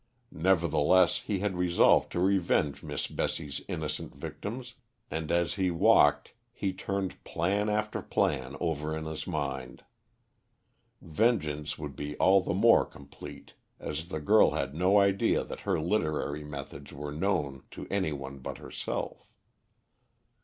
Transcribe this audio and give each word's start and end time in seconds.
Nevertheless, 0.33 1.17
he 1.19 1.41
had 1.41 1.55
resolved 1.55 2.11
to 2.13 2.19
revenge 2.19 2.81
Miss 2.81 3.05
Bessie's 3.05 3.61
innocent 3.67 4.15
victims, 4.15 4.73
and 5.11 5.31
as 5.31 5.53
he 5.53 5.69
walked, 5.69 6.33
he 6.51 6.73
turned 6.73 7.23
plan 7.23 7.69
after 7.69 8.01
plan 8.01 8.55
over 8.59 8.97
in 8.97 9.05
his 9.05 9.27
mind. 9.27 9.83
Vengeance 11.03 11.77
would 11.77 11.95
be 11.95 12.17
all 12.17 12.41
the 12.41 12.55
more 12.55 12.83
complete, 12.83 13.53
as 13.79 14.07
the 14.07 14.19
girl 14.19 14.53
had 14.55 14.73
no 14.73 14.97
idea 14.97 15.43
that 15.43 15.59
her 15.69 15.79
literary 15.79 16.43
methods 16.43 16.91
were 16.91 17.11
known 17.13 17.61
to 17.69 17.85
any 17.91 18.11
one 18.11 18.39
but 18.39 18.57
herself. 18.57 19.27